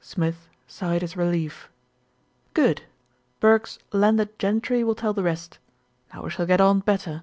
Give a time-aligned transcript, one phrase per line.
[0.00, 1.70] Smith sighed his relief.
[2.52, 2.82] "Good.
[3.38, 5.60] Burke's Landed Gentry will tell the rest.
[6.12, 7.22] Now we shall get on better."